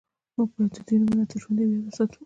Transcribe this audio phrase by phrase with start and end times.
[0.35, 2.17] موږ باید د دوی نومونه تل ژوندي او یاد وساتو